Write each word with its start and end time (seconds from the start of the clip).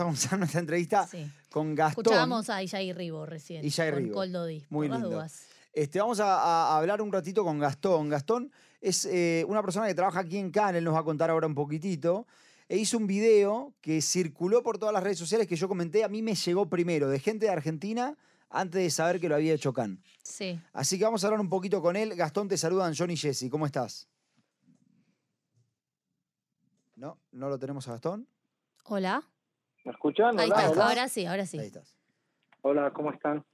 a 0.00 0.04
comenzar 0.04 0.38
nuestra 0.38 0.60
entrevista 0.60 1.08
con 1.50 1.74
Gastón. 1.74 2.02
Escuchábamos 2.04 2.50
a 2.50 2.62
Ijay 2.62 2.92
Ribo 2.92 3.26
recién. 3.26 3.62
Con 3.62 3.92
Ribo. 3.96 4.14
Coldodi, 4.14 4.64
Muy 4.70 4.88
por 4.88 4.94
las 4.96 5.02
lindo. 5.02 5.16
dudas. 5.16 5.46
Este, 5.72 6.00
vamos 6.00 6.18
a, 6.20 6.34
a 6.34 6.78
hablar 6.78 7.00
un 7.00 7.12
ratito 7.12 7.44
con 7.44 7.58
Gastón. 7.58 8.08
Gastón 8.08 8.50
es 8.80 9.04
eh, 9.04 9.44
una 9.46 9.62
persona 9.62 9.86
que 9.86 9.94
trabaja 9.94 10.20
aquí 10.20 10.38
en 10.38 10.50
Cannes, 10.50 10.78
él 10.78 10.84
nos 10.84 10.94
va 10.94 11.00
a 11.00 11.04
contar 11.04 11.30
ahora 11.30 11.46
un 11.46 11.54
poquitito. 11.54 12.26
E 12.68 12.76
hizo 12.78 12.96
un 12.98 13.06
video 13.06 13.74
que 13.80 14.00
circuló 14.00 14.62
por 14.62 14.78
todas 14.78 14.92
las 14.94 15.02
redes 15.02 15.18
sociales 15.18 15.46
que 15.48 15.56
yo 15.56 15.68
comenté, 15.68 16.04
a 16.04 16.08
mí 16.08 16.22
me 16.22 16.34
llegó 16.36 16.68
primero, 16.68 17.08
de 17.08 17.18
gente 17.18 17.46
de 17.46 17.52
Argentina, 17.52 18.16
antes 18.48 18.80
de 18.80 18.90
saber 18.90 19.20
que 19.20 19.28
lo 19.28 19.34
había 19.34 19.54
hecho 19.54 19.72
Can. 19.72 20.00
Sí. 20.22 20.60
Así 20.72 20.96
que 20.96 21.04
vamos 21.04 21.22
a 21.24 21.26
hablar 21.26 21.40
un 21.40 21.48
poquito 21.48 21.82
con 21.82 21.96
él. 21.96 22.14
Gastón, 22.14 22.48
te 22.48 22.56
saludan 22.56 22.94
John 22.96 23.10
y 23.10 23.16
Jesse. 23.16 23.48
¿Cómo 23.50 23.66
estás? 23.66 24.08
No, 26.96 27.18
no 27.32 27.48
lo 27.48 27.58
tenemos 27.58 27.88
a 27.88 27.92
Gastón. 27.92 28.28
Hola. 28.84 29.22
¿Me 29.84 29.92
escuchan? 29.92 30.38
Ahí 30.38 30.48
estás, 30.48 30.72
hola. 30.72 30.88
ahora 30.88 31.08
sí, 31.08 31.26
ahora 31.26 31.46
sí. 31.46 31.58
Ahí 31.58 31.66
estás. 31.66 31.96
Hola, 32.62 32.92
¿cómo 32.92 33.12
están? 33.12 33.44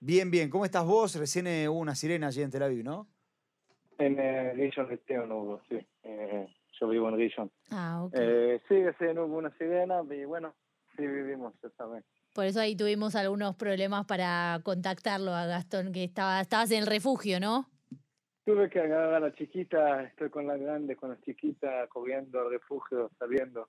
Bien, 0.00 0.30
bien. 0.30 0.48
¿Cómo 0.48 0.64
estás 0.64 0.84
vos? 0.84 1.14
Recién 1.16 1.46
eh, 1.46 1.68
hubo 1.68 1.78
una 1.78 1.94
sirena 1.94 2.28
allí 2.28 2.42
en 2.42 2.50
Tel 2.50 2.62
Aviv, 2.62 2.84
¿no? 2.84 3.08
En 3.98 4.18
eh, 4.18 4.54
Rishon 4.54 4.88
Lezion 4.88 5.30
hubo, 5.30 5.60
sí. 5.68 5.78
Eh, 6.02 6.46
yo 6.80 6.88
vivo 6.88 7.08
en 7.08 7.16
Rishon. 7.16 7.50
Ah, 7.70 8.04
ok. 8.04 8.14
Eh, 8.16 8.60
sí, 8.68 8.82
sí, 8.98 9.04
no 9.14 9.26
hubo 9.26 9.38
una 9.38 9.56
sirena 9.58 10.02
y 10.10 10.24
bueno, 10.24 10.54
sí 10.96 11.06
vivimos 11.06 11.54
esta 11.62 11.86
vez. 11.86 12.04
Por 12.32 12.46
eso 12.46 12.60
ahí 12.60 12.74
tuvimos 12.74 13.14
algunos 13.14 13.54
problemas 13.54 14.06
para 14.06 14.60
contactarlo 14.64 15.32
a 15.32 15.46
Gastón, 15.46 15.92
que 15.92 16.02
estaba, 16.02 16.40
estabas 16.40 16.70
en 16.72 16.80
el 16.80 16.86
refugio, 16.86 17.38
¿no? 17.38 17.70
Tuve 18.44 18.68
que 18.68 18.80
agarrar 18.80 19.14
a 19.14 19.20
la 19.20 19.34
chiquita, 19.34 20.02
estoy 20.02 20.30
con 20.30 20.46
la 20.46 20.56
grande, 20.56 20.96
con 20.96 21.10
la 21.10 21.20
chiquita, 21.20 21.86
corriendo 21.88 22.40
al 22.40 22.50
refugio, 22.50 23.10
saliendo. 23.18 23.68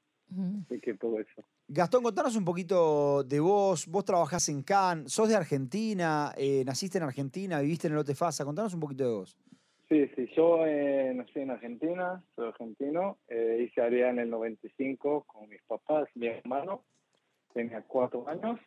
Así 0.66 0.80
que 0.80 0.96
por 0.96 1.22
eso. 1.22 1.44
Gastón, 1.68 2.04
contanos 2.04 2.36
un 2.36 2.46
poquito 2.46 3.24
de 3.24 3.40
vos. 3.40 3.88
Vos 3.88 4.06
trabajás 4.06 4.50
en 4.50 4.64
Cannes, 4.64 5.12
sos 5.12 5.30
de 5.30 5.36
Argentina, 5.36 6.34
eh, 6.38 6.64
naciste 6.66 6.98
en 6.98 7.04
Argentina, 7.04 7.60
viviste 7.62 7.88
en 7.88 7.94
el 7.94 7.98
Lote 7.98 8.16
Fasa. 8.16 8.46
Contanos 8.46 8.74
un 8.74 8.80
poquito 8.80 9.04
de 9.04 9.16
vos. 9.16 9.38
Sí, 9.88 10.08
sí, 10.16 10.28
yo 10.36 10.66
eh, 10.66 11.14
nací 11.14 11.40
en 11.40 11.52
Argentina, 11.52 12.24
soy 12.36 12.48
argentino, 12.48 13.20
eh, 13.28 13.64
hice 13.64 13.82
área 13.82 14.10
en 14.10 14.18
el 14.18 14.32
95 14.32 15.26
con 15.28 15.48
mis 15.48 15.62
papás, 15.64 16.10
mi 16.16 16.26
hermano, 16.26 16.84
tenía 17.54 17.84
cuatro 17.84 18.28
años. 18.28 18.60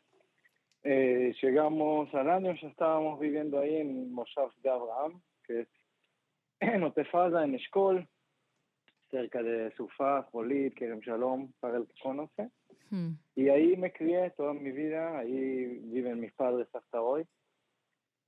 Eh, 0.85 1.35
llegamos 1.43 2.15
al 2.15 2.31
año, 2.31 2.55
ya 2.55 2.69
estábamos 2.69 3.19
viviendo 3.19 3.59
ahí 3.59 3.79
en 3.79 4.13
Moshav 4.13 4.53
de 4.63 4.71
Abraham, 4.71 5.21
que 5.45 5.63
es 5.63 5.69
en 6.61 6.85
Otefada, 6.85 7.45
en 7.45 7.57
Eshkol, 7.57 8.09
cerca 9.11 9.43
de 9.43 9.71
Sufá, 9.77 10.23
Jolit, 10.33 10.75
Kerem 10.75 11.01
Shalom, 11.01 11.53
para 11.61 11.79
el 11.79 11.87
que 11.87 11.95
conoce. 12.03 12.51
Mm. 12.91 13.13
Y 13.37 13.49
ahí 13.49 13.77
me 13.77 13.93
crié 13.93 14.31
toda 14.31 14.55
mi 14.55 14.71
vida, 14.71 15.19
ahí 15.19 15.81
viven 15.85 16.21
mis 16.21 16.33
padres 16.33 16.69
hasta 16.75 17.01
hoy. 17.01 17.25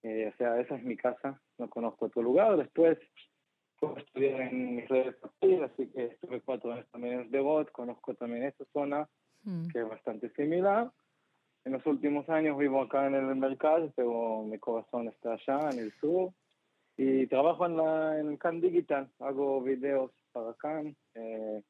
Eh, 0.02 0.30
o 0.32 0.36
sea, 0.36 0.58
esa 0.60 0.76
es 0.76 0.82
mi 0.82 0.96
casa, 0.96 1.40
no 1.58 1.68
conozco 1.68 2.06
otro 2.06 2.22
lugar. 2.22 2.56
Después 2.56 2.98
fui 3.76 3.88
estudiar 3.96 4.40
en 4.42 4.78
Israel, 4.78 5.16
así 5.64 5.86
que 5.88 6.06
estuve 6.06 6.40
cuatro 6.40 6.72
años 6.72 6.86
también 6.90 7.20
en 7.20 7.30
Devot, 7.30 7.70
conozco 7.72 8.14
también 8.14 8.44
esa 8.44 8.64
zona, 8.72 9.08
Mm. 9.44 9.68
que 9.68 9.80
es 9.80 9.88
bastante 9.88 10.30
similar. 10.30 10.90
En 11.64 11.72
los 11.72 11.84
últimos 11.86 12.28
años 12.28 12.58
vivo 12.58 12.82
acá 12.82 13.06
en 13.06 13.14
el 13.14 13.36
mercado, 13.36 13.92
pero 13.94 14.42
mi 14.44 14.58
corazón 14.58 15.08
está 15.08 15.34
allá, 15.34 15.70
en 15.70 15.78
el 15.78 15.92
sur. 16.00 16.32
Y 16.96 17.26
trabajo 17.26 17.66
en, 17.66 17.76
la, 17.76 18.18
en 18.18 18.36
Can 18.36 18.60
Digital, 18.60 19.10
hago 19.20 19.62
videos 19.62 20.10
para 20.32 20.54
Can, 20.54 20.96
eh, 21.14 21.62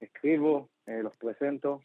escribo, 0.00 0.70
eh, 0.86 1.02
los 1.02 1.16
presento. 1.16 1.80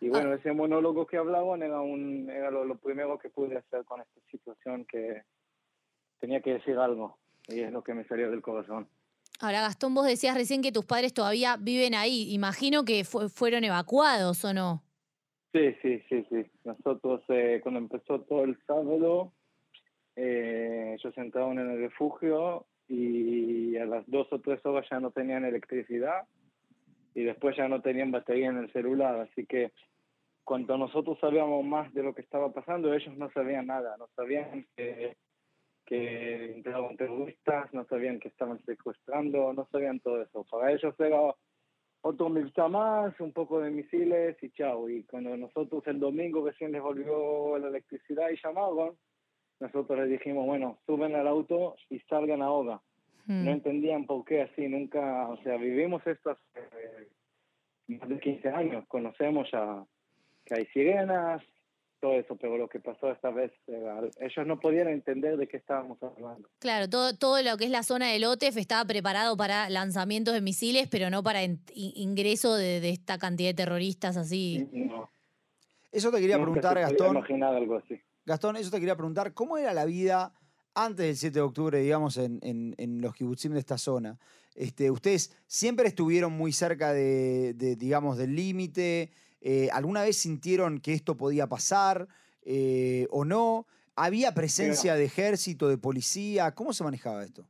Y 0.00 0.08
bueno, 0.10 0.34
ese 0.34 0.52
monólogo 0.52 1.06
que 1.06 1.16
hablaban 1.16 1.62
era, 1.62 1.80
un, 1.80 2.28
era 2.30 2.50
lo, 2.50 2.64
lo 2.64 2.76
primero 2.76 3.18
que 3.18 3.30
pude 3.30 3.56
hacer 3.56 3.84
con 3.84 4.00
esta 4.00 4.20
situación, 4.30 4.84
que 4.84 5.22
tenía 6.20 6.40
que 6.42 6.54
decir 6.54 6.76
algo. 6.78 7.18
Y 7.48 7.60
es 7.60 7.72
lo 7.72 7.82
que 7.82 7.94
me 7.94 8.04
salió 8.06 8.30
del 8.30 8.42
corazón. 8.42 8.88
Ahora, 9.40 9.60
Gastón, 9.62 9.94
vos 9.94 10.06
decías 10.06 10.34
recién 10.36 10.62
que 10.62 10.72
tus 10.72 10.84
padres 10.84 11.14
todavía 11.14 11.56
viven 11.58 11.94
ahí. 11.94 12.32
Imagino 12.34 12.84
que 12.84 13.04
fu- 13.04 13.28
fueron 13.28 13.64
evacuados, 13.64 14.44
¿o 14.44 14.52
no? 14.52 14.82
Sí, 15.52 15.74
sí, 15.80 16.02
sí, 16.08 16.26
sí. 16.30 16.44
Nosotros, 16.64 17.22
eh, 17.28 17.60
cuando 17.62 17.78
empezó 17.80 18.20
todo 18.22 18.44
el 18.44 18.58
sábado, 18.66 19.32
eh, 20.16 20.96
ellos 20.98 21.16
entraron 21.16 21.58
en 21.58 21.70
el 21.70 21.78
refugio 21.80 22.66
y 22.88 23.76
a 23.76 23.86
las 23.86 24.08
dos 24.08 24.28
o 24.32 24.40
tres 24.40 24.64
horas 24.64 24.86
ya 24.90 25.00
no 25.00 25.10
tenían 25.10 25.44
electricidad 25.44 26.26
y 27.14 27.24
después 27.24 27.56
ya 27.56 27.68
no 27.68 27.80
tenían 27.80 28.10
batería 28.10 28.48
en 28.48 28.58
el 28.58 28.72
celular. 28.72 29.20
Así 29.20 29.46
que 29.46 29.72
cuando 30.44 30.76
nosotros 30.76 31.18
sabíamos 31.20 31.64
más 31.64 31.92
de 31.94 32.02
lo 32.02 32.14
que 32.14 32.20
estaba 32.20 32.52
pasando, 32.52 32.92
ellos 32.92 33.16
no 33.16 33.30
sabían 33.32 33.66
nada. 33.66 33.96
No 33.96 34.06
sabían 34.14 34.66
que, 34.76 35.16
que 35.86 36.56
entraban 36.56 36.96
terroristas, 36.96 37.72
no 37.72 37.84
sabían 37.86 38.20
que 38.20 38.28
estaban 38.28 38.62
secuestrando, 38.64 39.52
no 39.52 39.66
sabían 39.72 40.00
todo 40.00 40.22
eso. 40.22 40.44
Para 40.50 40.72
ellos 40.72 40.94
era 41.00 41.34
otro 42.02 42.28
militar 42.28 42.70
más, 42.70 43.18
un 43.18 43.32
poco 43.32 43.60
de 43.60 43.70
misiles 43.70 44.36
y 44.42 44.50
chao. 44.50 44.88
Y 44.88 45.02
cuando 45.04 45.36
nosotros 45.36 45.82
el 45.86 45.98
domingo 45.98 46.46
recién 46.46 46.72
les 46.72 46.82
volvió 46.82 47.58
la 47.58 47.68
electricidad 47.68 48.28
y 48.30 48.36
llamaron, 48.36 48.96
nosotros 49.60 49.98
les 50.00 50.10
dijimos, 50.10 50.46
bueno, 50.46 50.78
suben 50.86 51.14
al 51.14 51.26
auto 51.26 51.76
y 51.90 51.98
salgan 52.00 52.42
ahora. 52.42 52.80
Mm. 53.26 53.44
No 53.44 53.50
entendían 53.52 54.06
por 54.06 54.24
qué 54.24 54.42
así, 54.42 54.68
nunca, 54.68 55.28
o 55.28 55.36
sea, 55.42 55.56
vivimos 55.56 56.06
esto 56.06 56.30
hace 56.30 56.40
eh, 56.56 57.08
más 57.88 58.08
de 58.08 58.18
15 58.20 58.48
años, 58.50 58.84
conocemos 58.88 59.48
ya 59.52 59.84
que 60.44 60.54
hay 60.54 60.66
sirenas, 60.66 61.42
todo 61.98 62.12
eso, 62.12 62.36
pero 62.36 62.56
lo 62.58 62.68
que 62.68 62.78
pasó 62.78 63.10
esta 63.10 63.30
vez, 63.30 63.50
era- 63.66 64.00
ellos 64.20 64.46
no 64.46 64.60
podían 64.60 64.86
entender 64.88 65.36
de 65.38 65.48
qué 65.48 65.56
estábamos 65.56 66.00
hablando. 66.02 66.48
Claro, 66.60 66.88
todo, 66.88 67.16
todo 67.16 67.42
lo 67.42 67.56
que 67.56 67.64
es 67.64 67.70
la 67.70 67.82
zona 67.82 68.12
del 68.12 68.24
OTEF 68.24 68.58
estaba 68.58 68.84
preparado 68.84 69.36
para 69.36 69.70
lanzamientos 69.70 70.34
de 70.34 70.42
misiles, 70.42 70.88
pero 70.88 71.08
no 71.10 71.22
para 71.22 71.42
in- 71.42 71.60
in- 71.74 71.92
ingreso 71.96 72.54
de, 72.54 72.80
de 72.80 72.90
esta 72.90 73.18
cantidad 73.18 73.48
de 73.48 73.54
terroristas 73.54 74.16
así. 74.18 74.68
No, 74.72 75.10
Eso 75.90 76.10
te 76.12 76.20
quería 76.20 76.36
nunca 76.36 76.52
preguntar, 76.60 76.78
Gastón. 76.78 77.16
imaginar 77.16 77.54
algo 77.54 77.76
así. 77.76 77.98
Gastón, 78.26 78.56
eso 78.56 78.70
te 78.70 78.78
quería 78.80 78.96
preguntar. 78.96 79.32
¿Cómo 79.34 79.56
era 79.56 79.72
la 79.72 79.84
vida 79.84 80.32
antes 80.74 81.06
del 81.06 81.16
7 81.16 81.34
de 81.34 81.40
octubre, 81.42 81.78
digamos, 81.78 82.16
en, 82.18 82.40
en- 82.42 82.74
en 82.76 83.00
los 83.00 83.14
kibutzim 83.14 83.52
de 83.52 83.60
esta 83.60 83.78
zona? 83.78 84.18
Este, 84.54 84.90
¿Ustedes 84.90 85.34
siempre 85.46 85.86
estuvieron 85.86 86.32
muy 86.32 86.52
cerca 86.52 86.92
de, 86.92 87.54
de, 87.54 87.76
digamos, 87.76 88.18
del 88.18 88.34
límite? 88.34 89.10
Eh, 89.40 89.68
¿Alguna 89.72 90.02
vez 90.02 90.16
sintieron 90.16 90.80
que 90.80 90.92
esto 90.92 91.16
podía 91.16 91.46
pasar 91.46 92.08
eh, 92.42 93.06
o 93.10 93.24
no? 93.24 93.66
¿Había 93.94 94.32
presencia 94.34 94.94
de 94.96 95.04
ejército, 95.04 95.68
de 95.68 95.78
policía? 95.78 96.52
¿Cómo 96.54 96.72
se 96.72 96.84
manejaba 96.84 97.22
esto? 97.22 97.46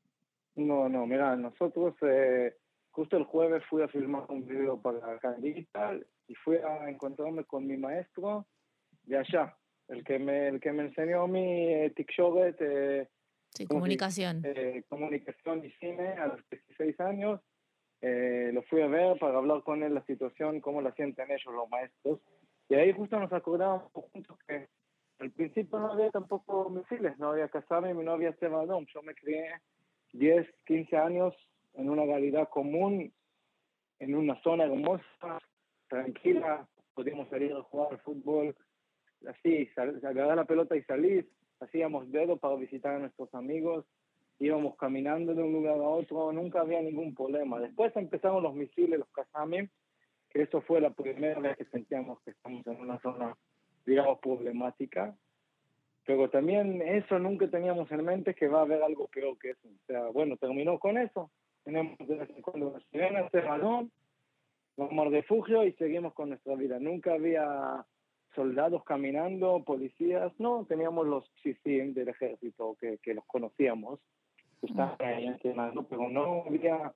No, 0.57 0.89
no, 0.89 1.07
mira, 1.07 1.37
nosotros 1.37 1.95
eh, 2.03 2.55
justo 2.91 3.17
el 3.17 3.25
jueves 3.25 3.63
fui 3.69 3.83
a 3.83 3.89
filmar 3.89 4.27
un 4.29 4.47
video 4.47 4.81
para 4.81 5.19
Can 5.21 5.41
Digital 5.41 6.07
y 6.29 6.35
fui 6.35 6.57
a 6.57 6.89
encontrarme 6.91 7.45
con 7.45 7.67
mi 7.67 7.77
maestro 7.77 8.47
de 9.05 9.19
allá, 9.19 9.57
el 9.89 10.05
que 10.05 10.19
me, 10.19 10.49
el 10.49 10.61
que 10.61 10.73
me 10.73 10.85
enseñó 10.85 11.27
mi 11.27 11.73
eh, 11.73 11.93
Tikshobet, 11.95 12.57
eh, 12.61 13.09
Sí, 13.51 13.65
¿cómo 13.65 13.79
se 13.79 13.81
comunicación. 13.81 14.43
eh, 14.45 14.83
comunicación 14.89 15.65
y 15.65 15.71
cine 15.73 16.09
a 16.15 16.27
los 16.27 16.41
16 16.51 17.01
años. 17.01 17.41
Eh, 18.03 18.51
lo 18.53 18.63
fui 18.65 18.83
a 18.83 18.87
ver 18.87 19.19
para 19.19 19.39
hablar 19.39 19.63
con 19.63 19.83
él 19.83 19.95
la 19.95 20.05
situación, 20.05 20.61
cómo 20.61 20.83
la 20.83 20.93
sienten 20.93 21.31
ellos, 21.31 21.55
los 21.55 21.69
maestros. 21.71 22.21
Y 22.69 22.75
ahí 22.75 22.93
justo 22.93 23.19
nos 23.19 23.33
acordábamos 23.33 23.91
juntos 23.93 24.37
que 24.47 24.69
al 25.21 25.31
principio 25.31 25.79
no 25.79 25.93
había 25.93 26.11
tampoco 26.11 26.69
misiles, 26.69 27.17
no 27.19 27.31
había 27.31 27.49
Kazami, 27.49 27.95
no 27.95 28.13
había 28.13 28.35
Cebadón. 28.35 28.87
Yo 28.93 29.01
me 29.03 29.15
crié 29.15 29.49
10, 30.13 30.47
15 30.67 30.97
años 30.97 31.35
en 31.75 31.89
una 31.89 32.05
realidad 32.05 32.51
común, 32.51 33.11
en 34.01 34.15
una 34.15 34.39
zona 34.43 34.65
hermosa, 34.65 35.39
tranquila, 35.89 36.69
podíamos 36.93 37.29
salir 37.31 37.53
a 37.55 37.63
jugar 37.63 37.93
al 37.93 38.01
fútbol, 38.01 38.55
así, 39.29 39.69
agarrar 39.77 40.37
la 40.37 40.45
pelota 40.45 40.77
y 40.77 40.83
salir, 40.83 41.29
hacíamos 41.61 42.11
dedo 42.11 42.37
para 42.37 42.57
visitar 42.57 42.95
a 42.95 42.99
nuestros 42.99 43.33
amigos, 43.35 43.85
íbamos 44.39 44.77
caminando 44.77 45.35
de 45.35 45.43
un 45.43 45.53
lugar 45.53 45.77
a 45.77 45.89
otro, 45.89 46.33
nunca 46.33 46.61
había 46.61 46.81
ningún 46.83 47.15
problema. 47.15 47.61
Después 47.61 47.97
empezaron 47.97 48.43
los 48.43 48.55
misiles, 48.55 48.99
los 48.99 49.09
Kazami, 49.09 49.69
que 50.31 50.43
eso 50.43 50.61
fue 50.63 50.81
la 50.81 50.91
primera 50.91 51.41
vez 51.41 51.57
que 51.57 51.65
sentíamos 51.67 52.21
que 52.23 52.33
estamos 52.33 52.67
en 52.67 52.81
una 52.81 52.99
zona, 53.01 53.37
digamos, 53.87 54.19
problemática. 54.19 55.17
Pero 56.05 56.31
también 56.31 56.83
eso 56.83 57.19
nunca 57.19 57.49
teníamos 57.49 57.91
en 57.91 58.05
mente 58.05 58.35
que 58.35 58.47
va 58.47 58.61
a 58.61 58.63
haber 58.63 58.83
algo 58.83 59.09
peor 59.09 59.37
que 59.39 59.51
eso. 59.51 59.69
O 59.69 59.87
sea, 59.87 60.07
bueno, 60.09 60.37
terminó 60.37 60.79
con 60.79 60.99
eso. 60.99 61.31
Tenemos 61.65 61.99
de 61.99 62.15
vez 62.15 62.31
en 62.31 62.43
cuando 62.43 62.73
las 62.73 62.85
sirenas 62.91 63.33
de 63.33 63.41
balón, 63.41 63.91
vamos 64.77 65.07
al 65.07 65.13
refugio 65.13 65.65
y 65.65 65.73
seguimos 65.73 66.15
con 66.15 66.29
nuestra 66.29 66.55
vida. 66.55 66.79
Nunca 66.79 67.15
había 67.15 67.85
soldados 68.37 68.85
caminando, 68.85 69.65
policías, 69.65 70.33
no, 70.39 70.65
teníamos 70.69 71.07
los 71.07 71.25
CICIM 71.43 71.95
del 71.95 72.11
ejército 72.11 72.77
que, 72.81 72.99
que 72.99 73.15
los 73.15 73.25
conocíamos, 73.25 73.99
que 74.61 74.67
estaban 74.67 74.97
ahí 75.01 75.35
pero 75.43 76.09
no 76.09 76.45
había, 76.47 76.95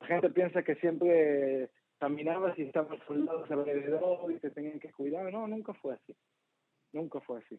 la 0.00 0.06
gente 0.06 0.30
piensa 0.30 0.62
que 0.62 0.76
siempre 0.76 1.68
caminabas 1.98 2.58
y 2.58 2.62
estaban 2.62 2.98
soldados 3.06 3.50
alrededor 3.50 4.30
y 4.32 4.38
te 4.38 4.50
tenían 4.50 4.78
que 4.80 4.90
cuidar. 4.92 5.30
No, 5.32 5.46
nunca 5.46 5.74
fue 5.74 5.94
así. 5.94 6.14
Nunca 6.92 7.20
fue 7.20 7.38
así. 7.38 7.58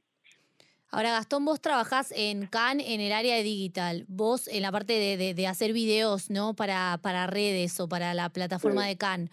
Ahora, 0.90 1.12
Gastón, 1.12 1.44
vos 1.44 1.60
trabajás 1.60 2.14
en 2.16 2.48
CAN 2.48 2.80
en 2.80 3.02
el 3.02 3.12
área 3.12 3.36
de 3.36 3.44
digital. 3.44 4.06
Vos 4.08 4.48
en 4.48 4.62
la 4.62 4.72
parte 4.72 4.94
de, 4.94 5.48
hacer 5.48 5.74
videos, 5.74 6.30
¿no? 6.30 6.54
Para, 6.54 6.98
para 7.02 7.28
redes 7.28 7.80
o 7.80 7.90
para 7.90 8.14
la 8.14 8.30
plataforma 8.30 8.86
de 8.86 8.98
CAN. 8.98 9.30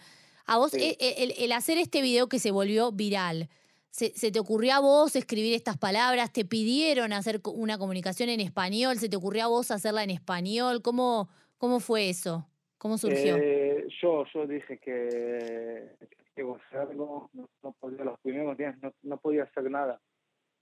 A 0.47 0.57
vos, 0.57 0.73
e, 0.73 0.97
e, 0.99 1.33
el, 1.43 1.51
hacer 1.53 1.77
este 1.77 2.01
video 2.01 2.27
que 2.27 2.39
se 2.39 2.51
volvió 2.51 2.91
viral, 2.91 3.49
¿se, 3.95 4.31
te 4.31 4.39
ocurrió 4.39 4.73
a 4.73 4.79
vos 4.79 5.15
escribir 5.15 5.53
estas 5.53 5.77
palabras? 5.77 6.33
¿Te 6.33 6.45
pidieron 6.45 7.13
hacer 7.13 7.39
una 7.45 7.77
comunicación 7.77 8.29
en 8.29 8.39
español? 8.39 8.97
¿Se 8.97 9.09
te 9.09 9.15
ocurrió 9.15 9.45
a 9.45 9.47
vos 9.47 9.71
hacerla 9.71 10.03
en 10.03 10.09
español? 10.09 10.81
¿Cómo, 10.81 11.29
cómo 11.57 11.79
fue 11.79 12.09
eso? 12.09 12.47
¿Cómo 12.77 12.97
surgió? 12.97 13.37
Eh, 13.37 13.87
yo, 14.01 14.25
yo 14.33 14.45
dije 14.45 14.77
que, 14.79 15.91
que 16.35 16.41
algo, 16.77 17.29
no, 17.33 17.71
podía, 17.79 18.03
los 18.03 18.19
primeros 18.19 18.57
días 18.57 18.75
no, 18.81 18.93
no 19.03 19.17
podía 19.17 19.43
hacer 19.43 19.69
nada 19.71 20.01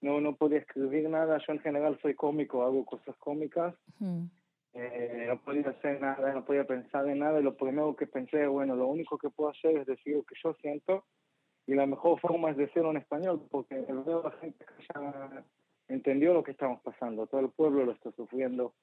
no, 0.04 0.20
no 0.20 0.36
podía 0.36 0.60
escribir 0.60 1.10
nada. 1.10 1.40
Yo 1.48 1.54
en 1.54 1.62
general 1.62 1.98
soy 2.02 2.14
cómico, 2.14 2.64
hago 2.64 2.86
cosas 2.86 3.16
cómicas. 3.18 3.74
Eh, 4.74 5.26
no 5.28 5.40
podía 5.40 5.70
hacer 5.70 6.02
nada, 6.02 6.34
no 6.34 6.44
podía 6.44 6.66
pensar 6.66 7.08
en 7.08 7.20
nada. 7.20 7.40
Y 7.40 7.44
lo 7.44 7.56
primero 7.56 7.96
que 7.96 8.06
pensé, 8.06 8.46
bueno, 8.48 8.76
lo 8.76 8.88
único 8.88 9.18
que 9.18 9.30
puedo 9.30 9.50
hacer 9.50 9.78
es 9.78 9.88
decir 9.88 10.18
lo 10.18 10.24
que 10.24 10.36
yo 10.44 10.54
siento. 10.56 11.06
Y 11.66 11.76
la 11.76 11.86
mejor 11.86 12.20
forma 12.20 12.52
es 12.52 12.58
decirlo 12.58 12.92
en 12.92 12.98
español, 12.98 13.48
porque 13.50 13.76
veo 13.76 14.24
la 14.24 14.32
gente 14.32 14.66
que 14.66 14.86
ya 14.94 15.46
entendió 15.88 16.34
lo 16.34 16.44
que 16.44 16.52
estamos 16.52 16.82
pasando. 16.82 17.28
Todo 17.28 17.42
el 17.42 17.50
pueblo 17.50 17.86
lo 17.86 17.94
está 17.94 18.12
sufriendo 18.12 18.74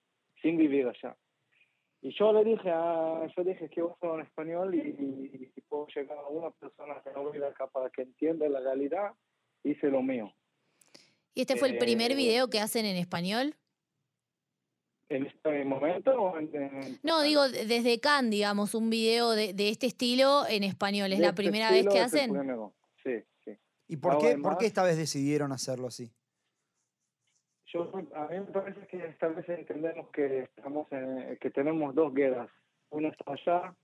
sin 0.41 0.57
vivir 0.57 0.89
allá. 0.89 1.17
Y 2.03 2.15
yo 2.17 2.33
le 2.33 2.45
dije, 2.45 2.71
a, 2.71 3.27
yo 3.37 3.45
dije 3.45 3.69
que 3.69 3.83
hacerlo 3.83 4.15
en 4.15 4.21
español 4.23 4.75
y, 4.75 4.79
y, 4.79 5.61
puedo 5.69 5.87
llegar 5.95 6.17
a 6.17 6.29
una 6.29 6.51
persona 6.51 7.01
que 7.05 7.13
no 7.13 7.31
vive 7.31 7.47
acá 7.47 7.67
para 7.67 7.91
que 7.91 8.03
entienda 8.03 8.49
la 8.49 8.61
realidad, 8.61 9.13
hice 9.63 9.89
lo 9.89 10.03
mío. 10.03 10.33
¿Y 11.35 11.43
este 11.43 11.57
fue 11.57 11.69
el 11.69 11.79
primer 11.79 12.13
eh, 12.13 12.17
video 12.17 12.49
que 12.49 12.59
hacen 12.59 12.87
en 12.87 12.97
español? 12.97 13.55
¿En 15.11 15.27
este 15.27 15.65
momento? 15.65 16.35
no, 17.03 17.23
digo, 17.23 17.49
desde 17.49 17.99
Cannes, 17.99 18.31
digamos, 18.31 18.77
un 18.77 18.91
video 18.91 19.31
de, 19.31 19.53
este 19.69 19.87
estilo 19.87 20.45
en 20.49 20.63
español. 20.63 21.13
¿Es 21.13 21.19
la 21.19 21.31
este 21.31 21.43
primera 21.43 21.73
vez 21.73 21.85
que 21.89 21.99
hacen? 21.99 22.33
Sí, 23.03 23.25
sí. 23.45 23.59
¿Y 23.89 23.97
por 23.97 24.19
qué, 24.19 24.39
por 24.39 24.57
qué 24.57 24.67
esta 24.67 24.85
vez 24.85 24.97
decidieron 24.97 25.51
hacerlo 25.51 25.89
así? 25.89 26.13
Yo, 27.73 27.91
a 28.15 28.27
mí 28.29 28.39
me 28.39 28.47
parece 28.53 28.87
que 28.87 29.05
esta 29.05 29.27
vez 29.29 29.49
entendemos 29.49 30.09
que 30.11 30.45
estamos 30.45 30.87
que 30.89 31.51
tenemos 31.51 31.93
dos 31.93 32.15
guerras. 32.15 32.49
Una 32.91 33.09
está 33.09 33.33
allá 33.33 33.75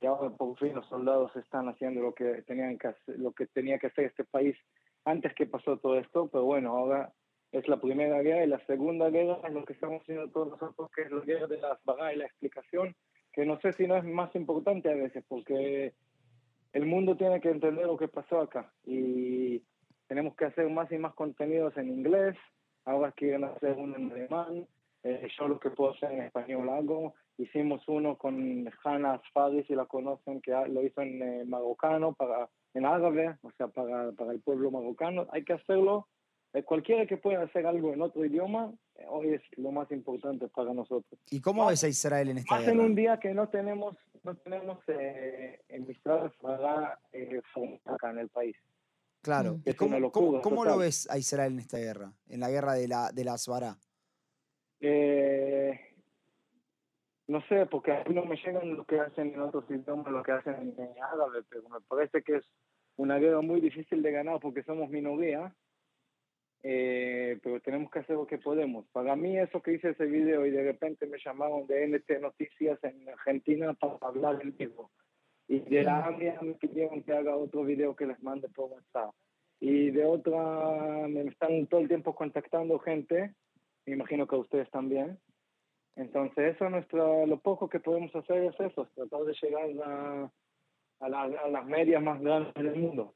y 0.00 0.06
ahora 0.06 0.30
por 0.30 0.58
fin 0.58 0.74
los 0.74 0.88
soldados 0.88 1.34
están 1.36 1.68
haciendo 1.68 2.00
lo 2.00 2.14
que 2.14 2.42
tenían 2.42 2.78
que 2.78 2.88
hacer, 2.88 3.18
lo 3.18 3.30
que 3.30 3.46
tenía 3.46 3.78
que 3.78 3.86
hacer 3.86 4.06
este 4.06 4.24
país 4.24 4.56
antes 5.04 5.34
que 5.34 5.46
pasó 5.46 5.76
todo 5.78 5.98
esto, 5.98 6.28
pero 6.28 6.44
bueno, 6.44 6.76
ahora 6.76 7.12
es 7.58 7.68
la 7.68 7.80
primera 7.80 8.20
guerra 8.20 8.44
y 8.44 8.48
la 8.48 8.64
segunda 8.66 9.10
guerra 9.10 9.38
es 9.46 9.52
lo 9.52 9.64
que 9.64 9.74
estamos 9.74 10.02
haciendo 10.02 10.28
todos 10.30 10.48
nosotros, 10.48 10.90
que 10.94 11.02
es 11.02 11.10
la 11.10 11.20
guerra 11.20 11.46
de 11.46 11.58
las 11.58 11.82
vagas 11.84 12.14
y 12.14 12.18
la 12.18 12.26
explicación, 12.26 12.96
que 13.32 13.46
no 13.46 13.60
sé 13.60 13.72
si 13.72 13.86
no 13.86 13.96
es 13.96 14.04
más 14.04 14.34
importante 14.34 14.90
a 14.90 14.96
veces, 14.96 15.24
porque 15.28 15.94
el 16.72 16.86
mundo 16.86 17.16
tiene 17.16 17.40
que 17.40 17.50
entender 17.50 17.86
lo 17.86 17.96
que 17.96 18.08
pasó 18.08 18.40
acá 18.40 18.72
y 18.84 19.62
tenemos 20.08 20.34
que 20.34 20.46
hacer 20.46 20.68
más 20.68 20.90
y 20.90 20.98
más 20.98 21.14
contenidos 21.14 21.76
en 21.76 21.90
inglés, 21.90 22.36
ahora 22.84 23.12
quieren 23.12 23.44
hacer 23.44 23.76
uno 23.78 23.96
en 23.96 24.10
alemán, 24.10 24.66
eh, 25.04 25.28
yo 25.38 25.46
lo 25.46 25.60
que 25.60 25.70
puedo 25.70 25.92
hacer 25.92 26.10
en 26.10 26.22
español 26.22 26.68
hago, 26.70 27.14
hicimos 27.38 27.86
uno 27.86 28.16
con 28.16 28.68
Hannah 28.82 29.14
Asfari, 29.14 29.62
si 29.64 29.74
la 29.74 29.86
conocen, 29.86 30.40
que 30.40 30.50
lo 30.50 30.82
hizo 30.82 31.02
en 31.02 31.22
eh, 31.22 31.44
marocano 31.44 32.14
para 32.14 32.48
en 32.74 32.84
árabe, 32.84 33.36
o 33.42 33.50
sea, 33.52 33.68
para, 33.68 34.10
para 34.12 34.32
el 34.32 34.40
pueblo 34.40 34.70
marocano. 34.70 35.28
Hay 35.30 35.44
que 35.44 35.52
hacerlo. 35.52 36.08
Eh, 36.54 36.62
cualquiera 36.62 37.04
que 37.06 37.16
pueda 37.16 37.42
hacer 37.42 37.66
algo 37.66 37.92
en 37.92 38.00
otro 38.00 38.24
idioma, 38.24 38.72
eh, 38.94 39.04
hoy 39.08 39.34
es 39.34 39.42
lo 39.56 39.72
más 39.72 39.90
importante 39.90 40.48
para 40.48 40.72
nosotros. 40.72 41.20
¿Y 41.30 41.40
cómo 41.40 41.66
ves 41.66 41.84
a 41.84 41.88
Israel 41.88 42.30
en 42.30 42.38
esta 42.38 42.58
guerra? 42.58 42.72
en 42.72 42.80
un 42.80 42.94
día 42.94 43.18
que 43.18 43.34
no 43.34 43.48
tenemos, 43.48 43.96
no 44.22 44.36
tenemos 44.36 44.78
eh, 44.86 45.60
emisoras 45.68 46.32
para 46.40 46.98
eh, 47.12 47.42
acá 47.84 48.10
en 48.10 48.18
el 48.18 48.28
país. 48.28 48.56
Claro. 49.20 49.60
Es 49.64 49.74
¿Cómo, 49.74 50.12
¿cómo, 50.12 50.40
cómo 50.42 50.64
lo 50.64 50.78
ves 50.78 51.10
a 51.10 51.18
Israel 51.18 51.54
en 51.54 51.58
esta 51.58 51.78
guerra? 51.78 52.12
En 52.28 52.40
la 52.40 52.50
guerra 52.50 52.74
de 52.74 52.86
la, 52.86 53.10
de 53.10 53.24
la 53.24 53.36
Eh, 54.80 55.80
no 57.26 57.40
sé, 57.48 57.66
porque 57.66 57.92
a 57.92 58.04
mí 58.04 58.14
no 58.14 58.26
me 58.26 58.36
llegan 58.36 58.76
lo 58.76 58.84
que 58.84 59.00
hacen 59.00 59.32
en 59.32 59.40
otros 59.40 59.64
idiomas, 59.70 60.12
lo 60.12 60.22
que 60.22 60.32
hacen 60.32 60.74
en, 60.76 61.02
árabe, 61.02 61.42
pero 61.48 61.68
me 61.70 61.80
parece 61.88 62.22
que 62.22 62.36
es 62.36 62.44
una 62.96 63.18
guerra 63.18 63.40
muy 63.40 63.60
difícil 63.60 64.02
de 64.02 64.12
ganar 64.12 64.38
porque 64.40 64.62
somos 64.62 64.90
minoría, 64.90 65.54
eh, 66.64 67.38
pero 67.42 67.60
tenemos 67.60 67.90
que 67.90 68.00
hacer 68.00 68.16
lo 68.16 68.26
que 68.26 68.38
podemos. 68.38 68.86
Para 68.88 69.14
mí 69.14 69.38
eso 69.38 69.62
que 69.62 69.74
hice 69.74 69.90
ese 69.90 70.06
video 70.06 70.44
y 70.44 70.50
de 70.50 70.64
repente 70.64 71.06
me 71.06 71.18
llamaron 71.24 71.66
de 71.68 71.86
NT 71.86 72.20
Noticias 72.20 72.82
en 72.82 73.08
Argentina 73.08 73.72
para 73.74 73.98
hablar 74.00 74.38
del 74.38 74.52
mismo. 74.54 74.90
Y 75.46 75.60
de 75.60 75.84
la 75.84 76.06
AMIA 76.06 76.40
me 76.42 76.54
pidieron 76.54 77.02
que 77.02 77.12
haga 77.12 77.36
otro 77.36 77.64
video 77.64 77.94
que 77.94 78.06
les 78.06 78.20
mande 78.22 78.48
por 78.48 78.72
WhatsApp. 78.72 79.14
Y 79.60 79.90
de 79.90 80.04
otra, 80.04 81.06
me 81.06 81.20
están 81.22 81.66
todo 81.66 81.80
el 81.82 81.88
tiempo 81.88 82.14
contactando 82.14 82.80
gente, 82.80 83.34
me 83.86 83.92
imagino 83.92 84.26
que 84.26 84.36
ustedes 84.36 84.68
también, 84.70 85.20
entonces, 85.96 86.54
eso 86.54 86.68
nuestro, 86.70 87.26
lo 87.26 87.38
poco 87.38 87.68
que 87.68 87.78
podemos 87.78 88.14
hacer 88.14 88.44
es 88.44 88.58
eso, 88.58 88.88
tratar 88.94 89.20
de 89.22 89.36
llegar 89.40 89.68
a, 89.84 90.30
a, 91.00 91.48
las 91.48 91.66
medias 91.66 92.02
más 92.02 92.20
grandes 92.20 92.54
del 92.54 92.76
mundo. 92.76 93.14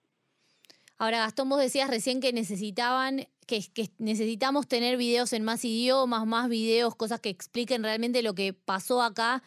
Ahora, 0.99 1.19
Gastón, 1.19 1.49
vos 1.49 1.61
decías 1.61 1.89
recién 1.89 2.21
que 2.21 2.33
necesitaban, 2.33 3.27
que, 3.47 3.61
que 3.73 3.89
necesitamos 3.99 4.67
tener 4.67 4.97
videos 4.97 5.33
en 5.33 5.45
más 5.45 5.65
idiomas, 5.65 6.27
más 6.27 6.49
videos, 6.49 6.97
cosas 6.97 7.21
que 7.21 7.29
expliquen 7.29 7.83
realmente 7.83 8.23
lo 8.23 8.35
que 8.35 8.53
pasó 8.53 9.03
acá 9.03 9.43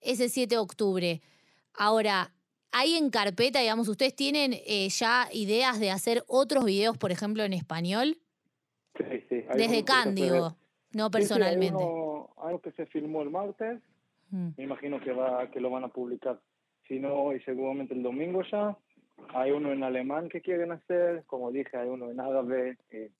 ese 0.00 0.28
7 0.28 0.54
de 0.54 0.58
octubre. 0.58 1.20
Ahora, 1.74 2.32
¿hay 2.72 2.94
en 2.94 3.10
carpeta, 3.10 3.60
digamos, 3.60 3.88
ustedes 3.88 4.16
tienen 4.16 4.54
eh, 4.66 4.88
ya 4.88 5.28
ideas 5.32 5.78
de 5.78 5.90
hacer 5.90 6.24
otros 6.26 6.64
videos, 6.64 6.96
por 6.96 7.12
ejemplo, 7.12 7.42
en 7.42 7.52
español? 7.52 8.18
Sí, 8.96 9.24
sí. 9.28 9.44
Desde 9.54 9.84
Cándigo, 9.84 10.56
no 10.92 11.10
personalmente 11.10 11.82
algo 12.44 12.60
que 12.60 12.72
se 12.72 12.86
filmó 12.86 13.22
el 13.22 13.30
martes, 13.30 13.80
mm. 14.30 14.48
me 14.56 14.64
imagino 14.64 15.00
que 15.00 15.12
va 15.12 15.50
que 15.50 15.60
lo 15.60 15.70
van 15.70 15.84
a 15.84 15.88
publicar, 15.88 16.38
si 16.86 16.98
no 16.98 17.14
hoy 17.14 17.40
seguramente 17.40 17.94
el 17.94 18.02
domingo 18.02 18.42
ya. 18.50 18.76
Hay 19.34 19.50
uno 19.50 19.72
en 19.72 19.82
alemán 19.82 20.28
que 20.28 20.40
quieren 20.40 20.72
hacer, 20.72 21.24
como 21.26 21.50
dije, 21.50 21.76
hay 21.76 21.88
uno 21.88 22.10
en 22.10 22.20
árabe, 22.20 22.78
eh, 22.90 23.10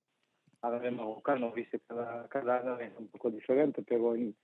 árabe 0.62 0.90
marocano, 0.90 1.52
dice 1.54 1.80
cada, 1.86 2.28
cada 2.28 2.56
árabe 2.56 2.86
es 2.86 2.92
un 2.98 3.08
poco 3.08 3.30
diferente, 3.30 3.82
pero 3.82 4.14
en, 4.14 4.34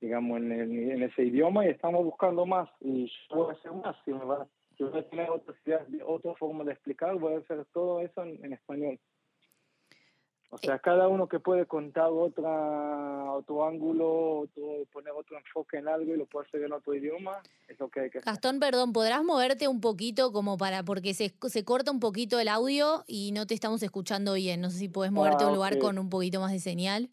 digamos 0.00 0.38
en, 0.40 0.52
en, 0.52 1.02
ese 1.02 1.24
idioma 1.24 1.66
y 1.66 1.70
estamos 1.70 2.04
buscando 2.04 2.46
más 2.46 2.68
y 2.80 3.06
yo 3.30 3.36
voy 3.36 3.50
a 3.50 3.58
hacer 3.58 3.72
más, 3.72 3.96
si, 4.04 4.12
me 4.12 4.24
va, 4.24 4.46
si 4.76 4.84
voy 4.84 4.98
a 4.98 5.08
tener 5.08 5.30
otras 5.30 5.56
otra 6.04 6.34
forma 6.34 6.64
de 6.64 6.72
explicar, 6.72 7.16
voy 7.16 7.34
a 7.34 7.38
hacer 7.38 7.64
todo 7.72 8.00
eso 8.00 8.22
en 8.22 8.52
español. 8.52 8.98
O 10.50 10.58
sea, 10.58 10.78
cada 10.78 11.08
uno 11.08 11.28
que 11.28 11.40
puede 11.40 11.66
contar 11.66 12.08
otra, 12.08 13.32
otro 13.32 13.66
ángulo, 13.66 14.40
otro, 14.40 14.84
poner 14.92 15.12
otro 15.12 15.36
enfoque 15.36 15.78
en 15.78 15.88
algo 15.88 16.14
y 16.14 16.16
lo 16.16 16.26
puede 16.26 16.46
hacer 16.46 16.62
en 16.62 16.72
otro 16.72 16.94
idioma, 16.94 17.42
es 17.66 17.78
lo 17.80 17.88
que 17.88 18.00
hay 18.00 18.10
que 18.10 18.18
hacer. 18.18 18.32
Gastón, 18.32 18.60
perdón, 18.60 18.92
¿podrás 18.92 19.24
moverte 19.24 19.66
un 19.66 19.80
poquito 19.80 20.32
como 20.32 20.56
para, 20.56 20.84
porque 20.84 21.14
se, 21.14 21.34
se 21.48 21.64
corta 21.64 21.90
un 21.90 21.98
poquito 21.98 22.38
el 22.38 22.48
audio 22.48 23.02
y 23.08 23.32
no 23.32 23.46
te 23.46 23.54
estamos 23.54 23.82
escuchando 23.82 24.34
bien? 24.34 24.60
No 24.60 24.70
sé 24.70 24.78
si 24.78 24.88
puedes 24.88 25.12
moverte 25.12 25.42
a 25.42 25.48
un 25.48 25.52
ah, 25.52 25.56
lugar 25.56 25.78
con 25.78 25.98
un 25.98 26.08
poquito 26.08 26.40
más 26.40 26.52
de 26.52 26.60
señal. 26.60 27.10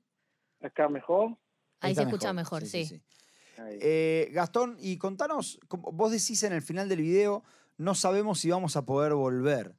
¿Acá 0.61 0.87
mejor? 0.87 1.35
Ahí, 1.79 1.95
se 1.95 2.03
escucha 2.03 2.33
mejor, 2.33 2.65
sí. 2.65 3.01
Eh, 3.57 4.29
Gastón, 4.31 4.77
y 4.79 4.97
contanos, 4.97 5.59
vos 5.69 6.11
decís 6.11 6.43
en 6.43 6.53
el 6.53 6.61
final 6.61 6.87
del 6.87 7.01
video, 7.01 7.43
no 7.77 7.95
sabemos 7.95 8.39
si 8.39 8.49
vamos 8.49 8.77
a 8.77 8.85
poder 8.85 9.13
volver. 9.13 9.75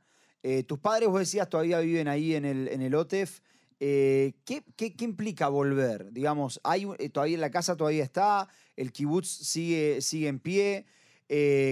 Eh, 0.46 0.62
tus 0.62 0.78
padres, 0.78 1.08
vos 1.08 1.20
decías, 1.20 1.48
todavía 1.48 1.80
viven 1.80 2.06
ahí 2.06 2.34
en 2.34 2.44
el, 2.44 2.68
en 2.68 2.82
el 2.82 2.94
OTEF. 2.94 3.40
Eh, 3.80 4.34
¿qué, 4.44 4.62
qué, 4.76 4.92
implica 5.02 5.48
volver? 5.48 6.12
Digamos, 6.12 6.60
hay, 6.62 6.86
eh, 6.98 7.08
todavía 7.08 7.38
la 7.38 7.50
casa 7.50 7.78
todavía 7.78 8.04
está, 8.04 8.46
el 8.76 8.92
kibutz 8.92 9.26
sigue, 9.26 10.02
sigue 10.02 10.28
en 10.28 10.40
pie. 10.40 10.84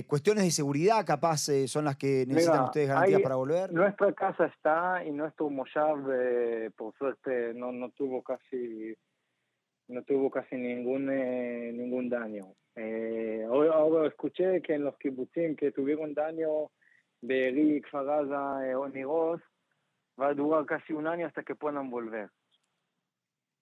cuestiones 0.06 0.44
de 0.44 0.50
seguridad, 0.50 1.04
capaz, 1.04 1.50
son 1.66 1.84
las 1.84 1.96
que 1.96 2.24
necesitan 2.26 2.64
ustedes 2.64 2.88
garantías 2.88 3.20
para 3.20 3.34
volver. 3.34 3.70
Nuestra 3.74 4.10
casa 4.14 4.46
está 4.46 5.04
y 5.04 5.10
nuestro 5.10 5.50
Moshav, 5.50 6.06
por 6.74 6.94
suerte, 6.96 7.52
no, 7.52 7.72
no 7.72 7.90
tuvo 7.90 8.22
casi 8.22 8.96
no 9.88 10.02
tuvo 10.04 10.30
casi 10.30 10.56
ningún 10.56 11.06
ningún 11.76 12.08
daño. 12.08 12.54
ahora, 13.50 14.08
escuché 14.08 14.62
que 14.62 14.76
en 14.76 14.84
los 14.84 14.96
kibutzim 14.96 15.56
que 15.56 15.72
tuvieron 15.72 16.14
daño 16.14 16.70
Eh, 17.28 18.74
o 18.76 18.88
Nigos, 18.88 19.40
va 20.20 20.28
a 20.28 20.34
durar 20.34 20.66
casi 20.66 20.92
un 20.92 21.06
año 21.06 21.26
hasta 21.26 21.42
que 21.42 21.54
puedan 21.54 21.90
volver. 21.90 22.30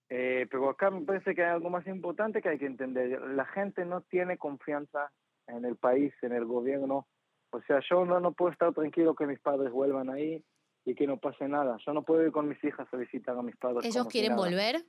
Eh, 0.09 0.49
pero 0.51 0.69
acá 0.71 0.91
me 0.91 1.03
parece 1.03 1.35
que 1.35 1.45
hay 1.45 1.51
algo 1.51 1.71
más 1.71 1.87
importante 1.87 2.43
que 2.43 2.49
hay 2.49 2.59
que 2.59 2.67
entender. 2.67 3.21
La 3.21 3.45
gente 3.45 3.85
no 3.85 4.01
tiene 4.03 4.39
confianza 4.39 5.13
en 5.47 5.65
el 5.65 5.77
país, 5.77 6.13
en 6.23 6.33
el 6.33 6.45
gobierno, 6.45 7.07
O 7.53 7.61
sea, 7.63 7.81
yo 7.89 8.05
no, 8.05 8.21
no 8.21 8.33
puedo 8.33 8.53
estar 8.53 8.73
tranquilo 8.73 9.15
que 9.17 9.27
mis 9.27 9.41
padres 9.41 9.73
vuelvan 9.73 10.09
ahí 10.09 10.45
y 10.85 10.95
que 10.95 11.07
no 11.07 11.19
pase 11.19 11.49
nada. 11.49 11.77
Yo 11.85 11.93
no 11.93 12.05
puedo 12.05 12.25
ir 12.25 12.31
con 12.31 12.49
mis 12.49 12.63
hijas 12.63 12.87
a 12.93 12.97
visitar 12.97 13.37
a 13.37 13.43
mis 13.43 13.57
padres. 13.57 13.85
¿Ellos 13.85 14.05
si 14.07 14.09
quieren 14.09 14.37
volver? 14.37 14.85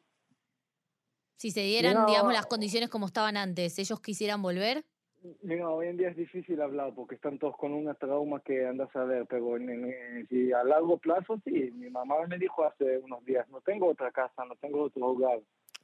Si 1.37 1.49
se 1.49 1.61
dieran, 1.61 1.95
No. 1.95 2.05
digamos, 2.05 2.33
las 2.33 2.45
condiciones 2.45 2.89
como 2.89 3.07
estaban 3.07 3.35
antes, 3.35 3.79
¿ellos 3.79 3.99
quisieran 3.99 4.43
volver? 4.43 4.85
Mira, 5.43 5.69
hoy 5.69 5.87
en 5.87 5.97
día 5.97 6.09
es 6.09 6.17
difícil 6.17 6.59
hablar 6.61 6.93
porque 6.95 7.13
están 7.15 7.37
todos 7.37 7.55
con 7.55 7.73
una 7.73 7.93
trauma 7.93 8.41
que 8.41 8.65
andas 8.65 8.89
a 8.95 9.03
ver, 9.03 9.27
pero 9.29 9.55
en- 9.55 9.69
en- 9.69 10.27
si 10.29 10.51
a 10.51 10.63
largo 10.63 10.97
plazo 10.97 11.39
sí. 11.45 11.71
Mi 11.75 11.89
mamá 11.91 12.15
me 12.27 12.39
dijo 12.39 12.63
hace 12.63 12.97
unos 12.97 13.23
días, 13.23 13.47
no 13.49 13.61
tengo 13.61 13.87
otra 13.87 14.11
casa, 14.11 14.43
no 14.45 14.55
tengo 14.55 14.83
otro 14.83 15.05
hogar. 15.05 15.39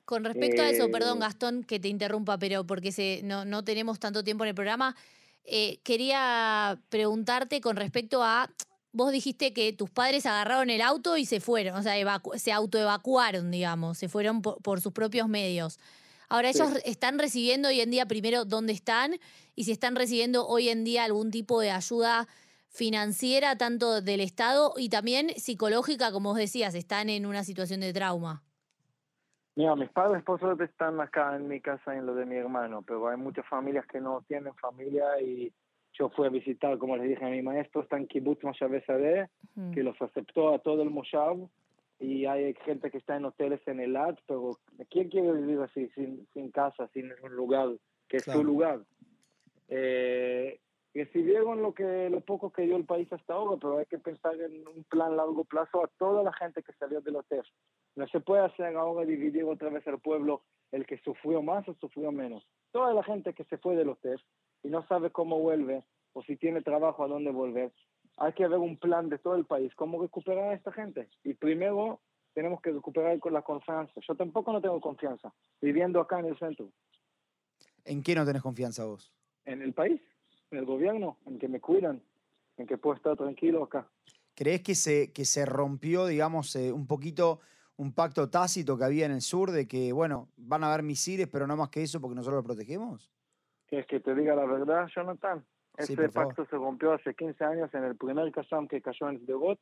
Con 0.06 0.24
respecto 0.24 0.62
a 0.64 0.70
eso, 0.70 0.90
perdón 0.90 1.18
Eh, 1.18 1.22
Gastón 1.22 1.64
que 1.64 1.80
te 1.80 1.88
interrumpa, 1.88 2.38
pero 2.40 2.66
porque 2.66 2.92
se, 2.92 3.22
no, 3.24 3.46
no 3.46 3.64
tenemos 3.64 4.00
tanto 4.00 4.24
tiempo 4.24 4.44
en 4.44 4.50
el 4.50 4.56
programa, 4.56 4.96
eh, 5.44 5.78
quería 5.84 6.80
preguntarte 6.90 7.62
con 7.62 7.76
respecto 7.76 8.24
a, 8.24 8.50
vos 8.92 9.12
dijiste 9.12 9.54
que 9.54 9.72
tus 9.74 9.90
padres 9.92 10.26
agarraron 10.26 10.70
el 10.72 10.82
auto 10.82 11.16
y 11.18 11.26
se 11.26 11.40
fueron, 11.42 11.76
o 11.76 11.84
sea, 11.84 11.94
se 12.38 12.52
autoevacuaron, 12.52 13.52
digamos, 13.52 13.98
se 14.00 14.10
fueron 14.10 14.42
por, 14.42 14.62
por 14.64 14.82
sus 14.82 14.94
propios 14.94 15.28
medios. 15.28 15.78
Ahora 16.30 16.52
Sí. 16.52 16.60
ellos 16.62 16.82
están 16.86 17.20
recibiendo 17.20 17.70
hoy 17.70 17.80
en 17.82 17.90
día 17.92 18.06
primero 18.06 18.46
dónde 18.46 18.74
están 18.74 19.14
y 19.56 19.64
si 19.64 19.72
están 19.72 19.96
recibiendo 19.96 20.46
hoy 20.48 20.70
en 20.70 20.84
día 20.84 21.04
algún 21.06 21.32
tipo 21.32 21.62
de 21.62 21.72
ayuda 21.72 22.28
financiera, 22.70 23.58
tanto 23.58 24.02
del 24.02 24.20
Estado 24.20 24.74
y 24.78 24.90
también 24.90 25.30
psicológica, 25.38 26.12
como 26.12 26.30
vos 26.30 26.38
decías, 26.38 26.76
están 26.76 27.10
en 27.10 27.26
una 27.26 27.44
situación 27.44 27.80
de 27.80 27.94
trauma. 27.94 28.44
Mira, 29.56 29.76
mis 29.76 29.90
padres 29.90 30.24
por 30.24 30.40
suerte 30.40 30.66
están 30.66 31.00
acá 31.02 31.36
en 31.36 31.48
mi 31.48 31.60
casa 31.62 31.96
en 31.96 32.06
lo 32.06 32.14
de 32.14 32.26
mi 32.26 32.36
hermano, 32.36 32.84
pero 32.84 33.08
hay 33.08 33.18
muchas 33.18 33.48
familias 33.48 33.86
que 33.88 34.00
no 34.00 34.22
tienen 34.28 34.54
familia 34.56 35.20
y 35.22 35.52
yo 35.94 36.10
fui 36.10 36.28
a 36.28 36.30
visitar, 36.30 36.78
como 36.78 36.96
les 36.98 37.10
dije 37.10 37.26
a 37.26 37.30
mi 37.30 37.42
maestro, 37.42 37.82
está 37.82 37.98
en 37.98 38.06
Kibbutz 38.06 38.44
Moshav 38.44 38.70
Sadeh, 38.86 39.30
Mm. 39.56 39.72
que 39.72 39.82
los 39.82 40.00
aceptó 40.00 40.54
a 40.54 40.60
todo 40.60 40.84
el 40.84 40.92
Moshav 40.92 41.38
y 42.00 42.26
hay 42.26 42.54
gente 42.66 42.92
que 42.92 42.98
está 43.00 43.16
en 43.16 43.26
hoteles 43.26 43.62
en 43.68 43.80
el 43.80 43.96
AT, 43.96 44.20
pero 44.28 44.52
¿quién 44.90 45.10
quiere 45.10 45.32
vivir 45.34 45.60
así, 45.62 45.90
sin, 45.96 46.28
sin 46.34 46.52
casa, 46.52 46.88
sin 46.94 47.12
un 47.24 47.36
lugar, 47.36 47.70
que 48.08 48.18
es 48.18 48.24
Claro. 48.24 48.40
su 48.40 48.46
lugar? 48.46 48.82
Eh, 49.68 50.60
recibieron 50.94 51.62
lo 51.62 51.74
que 51.74 52.10
lo 52.10 52.22
poco 52.22 52.52
que 52.52 52.64
dio 52.64 52.76
el 52.78 52.86
país 52.86 53.12
hasta 53.12 53.34
ahora, 53.34 53.58
pero 53.60 53.78
hay 53.78 53.86
que 53.86 54.00
pensar 54.00 54.36
en 54.40 54.68
un 54.68 54.84
plan 54.86 55.16
largo 55.16 55.44
plazo 55.46 55.84
a 55.84 55.88
toda 56.00 56.24
la 56.24 56.34
gente 56.34 56.64
que 56.64 56.74
salió 56.74 57.02
del 57.02 57.18
hotel. 57.18 57.44
No 57.96 58.08
se 58.08 58.20
puede 58.20 58.44
hacer 58.44 58.76
ahora 58.76 59.06
dividir 59.06 59.44
otra 59.44 59.70
vez 59.70 59.86
al 59.88 60.00
pueblo 60.00 60.44
el 60.72 60.86
que 60.86 60.98
sufrió 61.00 61.42
más 61.42 61.68
o 61.68 61.74
sufrió 61.76 62.12
menos. 62.12 62.48
Toda 62.72 62.94
la 62.94 63.04
gente 63.04 63.34
que 63.34 63.44
se 63.46 63.58
fue 63.58 63.76
del 63.76 63.90
hotel 63.90 64.20
y 64.64 64.70
no 64.70 64.86
sabe 64.88 65.12
cómo 65.12 65.40
vuelve 65.40 65.84
o 66.14 66.24
si 66.24 66.36
tiene 66.36 66.62
trabajo 66.62 67.04
a 67.04 67.08
dónde 67.08 67.32
volver, 67.32 67.72
hay 68.18 68.34
que 68.34 68.48
ver 68.48 68.60
un 68.60 68.78
plan 68.78 69.10
de 69.10 69.18
todo 69.20 69.36
el 69.36 69.46
país, 69.46 69.74
cómo 69.76 70.02
recuperar 70.02 70.50
a 70.50 70.54
esta 70.54 70.72
gente. 70.72 71.08
Y 71.24 71.34
primero 71.36 72.02
tenemos 72.34 72.62
que 72.62 72.72
recuperar 72.72 73.20
con 73.20 73.34
la 73.34 73.42
confianza. 73.42 73.94
Yo 74.08 74.16
tampoco 74.16 74.52
no 74.52 74.62
tengo 74.62 74.80
confianza 74.82 75.34
viviendo 75.62 76.00
acá 76.02 76.20
en 76.20 76.26
el 76.28 76.38
centro, 76.38 76.70
¿En 77.86 78.04
qué 78.04 78.16
no 78.16 78.26
tenés 78.26 78.42
confianza 78.42 78.84
vos? 78.84 79.14
en 79.46 79.62
el 79.62 79.74
país, 79.74 80.02
en 80.52 80.58
el 80.58 80.66
gobierno, 80.66 81.18
en 81.26 81.40
que 81.40 81.48
me 81.48 81.62
cuidan, 81.62 82.04
en 82.58 82.68
que 82.68 82.78
puedo 82.78 82.98
estar 82.98 83.16
tranquilo 83.16 83.64
acá. 83.64 83.88
¿Crees 84.36 84.62
que 84.62 84.76
se, 84.76 85.14
que 85.14 85.24
se 85.24 85.46
rompió, 85.46 86.06
digamos, 86.06 86.54
eh, 86.58 86.74
un 86.74 86.86
poquito 86.86 87.40
un 87.78 87.94
pacto 87.94 88.30
tácito 88.30 88.78
que 88.78 88.84
había 88.84 89.06
en 89.06 89.14
el 89.14 89.22
sur 89.22 89.52
de 89.52 89.68
que, 89.68 89.94
bueno, 89.94 90.28
van 90.36 90.64
a 90.64 90.68
haber 90.74 90.84
misiles, 90.84 91.30
pero 91.32 91.48
no 91.48 91.56
más 91.56 91.70
que 91.70 91.82
eso 91.82 92.02
porque 92.02 92.16
nosotros 92.16 92.38
los 92.38 92.46
protegemos? 92.46 93.10
¿Quieres 93.68 93.88
que 93.88 94.00
te 94.02 94.14
diga 94.14 94.36
la 94.36 94.46
verdad, 94.46 94.88
Jonathan? 94.94 95.46
Sí, 95.80 95.94
Ese 95.94 96.10
pacto 96.10 96.46
se 96.46 96.56
rompió 96.56 96.94
hace 96.94 97.14
15 97.14 97.44
años 97.44 97.74
en 97.74 97.84
el 97.84 97.96
primer 97.96 98.32
Kazam 98.32 98.68
que 98.68 98.82
cayó 98.82 99.10
en 99.10 99.20
Sderot 99.20 99.60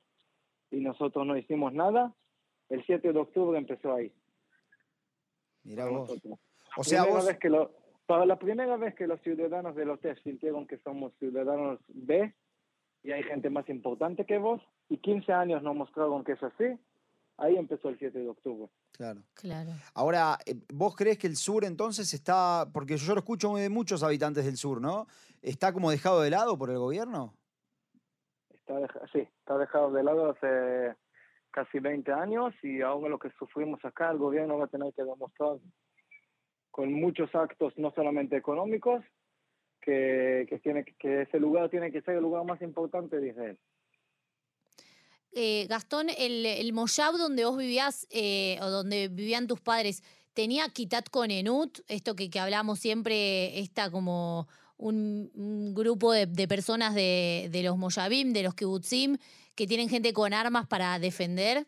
y 0.71 0.77
nosotros 0.79 1.25
no 1.25 1.35
hicimos 1.37 1.73
nada. 1.73 2.13
El 2.69 2.83
7 2.85 3.11
de 3.11 3.19
octubre 3.19 3.57
empezó 3.57 3.93
ahí. 3.93 4.11
Con 5.63 5.75
vos. 5.75 6.09
nosotros. 6.09 6.39
O 6.77 6.83
sea, 6.83 7.01
Primera 7.03 7.19
vos, 7.19 7.27
vez 7.27 7.39
que 7.39 7.49
lo- 7.49 7.71
para 8.05 8.25
la 8.25 8.37
primera 8.37 8.77
vez 8.77 8.95
que 8.95 9.07
los 9.07 9.19
ciudadanos 9.21 9.75
del 9.75 9.89
hotel 9.89 10.17
sintieron 10.23 10.67
que 10.67 10.77
somos 10.79 11.13
ciudadanos 11.17 11.79
B 11.87 12.33
y 13.03 13.11
hay 13.11 13.23
gente 13.23 13.49
más 13.49 13.67
importante 13.69 14.25
que 14.25 14.37
vos 14.37 14.61
y 14.89 14.97
15 14.97 15.33
años 15.33 15.63
nos 15.63 15.75
mostraron 15.75 16.23
que 16.23 16.33
es 16.33 16.43
así, 16.43 16.77
ahí 17.37 17.55
empezó 17.57 17.89
el 17.89 17.97
7 17.99 18.17
de 18.19 18.29
octubre. 18.29 18.69
claro. 18.91 19.21
Claro. 19.33 19.71
Ahora, 19.93 20.37
eh, 20.45 20.55
¿vos 20.73 20.95
crees 20.95 21.17
que 21.17 21.27
el 21.27 21.35
sur 21.35 21.65
entonces 21.65 22.13
está, 22.13 22.67
porque 22.73 22.97
yo 22.97 23.13
lo 23.13 23.19
escucho 23.19 23.55
de 23.55 23.69
muchos 23.69 24.03
habitantes 24.03 24.45
del 24.45 24.57
sur, 24.57 24.79
¿no? 24.81 25.07
¿Está 25.41 25.73
como 25.73 25.91
dejado 25.91 26.21
de 26.21 26.29
lado 26.29 26.57
por 26.57 26.69
el 26.69 26.77
gobierno? 26.77 27.33
Está 28.53 28.79
deja- 28.79 29.01
sí, 29.13 29.19
está 29.19 29.57
dejado 29.57 29.91
de 29.91 30.03
lado 30.03 30.31
hace 30.31 30.95
casi 31.51 31.79
20 31.79 32.11
años 32.11 32.53
y 32.63 32.81
ahora 32.81 33.09
lo 33.09 33.19
que 33.19 33.29
sufrimos 33.37 33.83
acá, 33.85 34.11
el 34.11 34.17
gobierno 34.17 34.57
va 34.57 34.65
a 34.65 34.69
tener 34.69 34.93
que 34.93 35.03
demostrar 35.03 35.57
con 36.71 36.91
muchos 36.91 37.33
actos, 37.35 37.73
no 37.77 37.91
solamente 37.91 38.35
económicos, 38.35 39.03
que, 39.81 40.45
que, 40.49 40.59
tiene, 40.59 40.83
que- 40.83 40.95
que 40.95 41.21
ese 41.21 41.39
lugar 41.39 41.69
tiene 41.69 41.91
que 41.91 42.01
ser 42.01 42.15
el 42.15 42.23
lugar 42.23 42.43
más 42.43 42.61
importante 42.61 43.19
de 43.19 43.29
Israel. 43.29 43.59
Eh, 45.37 45.67
Gastón, 45.67 46.07
el, 46.17 46.45
el 46.45 46.71
Moyab 46.71 47.17
donde 47.17 47.43
vos 47.43 47.57
vivías 47.57 48.07
eh, 48.09 48.57
o 48.61 48.69
donde 48.69 49.09
vivían 49.09 49.47
tus 49.47 49.59
padres, 49.59 50.01
¿tenía 50.33 50.69
Kitat 50.69 51.09
Konenut? 51.09 51.79
Esto 51.89 52.15
que, 52.15 52.29
que 52.29 52.39
hablamos 52.39 52.79
siempre, 52.79 53.59
está 53.59 53.91
como 53.91 54.47
un, 54.77 55.29
un 55.35 55.73
grupo 55.75 56.13
de, 56.13 56.25
de 56.25 56.47
personas 56.47 56.95
de, 56.95 57.49
de 57.51 57.63
los 57.63 57.77
Moyabim, 57.77 58.31
de 58.31 58.43
los 58.43 58.55
Kibbutzim, 58.55 59.17
que 59.55 59.67
tienen 59.67 59.89
gente 59.89 60.13
con 60.13 60.33
armas 60.33 60.67
para 60.67 60.97
defender. 60.99 61.65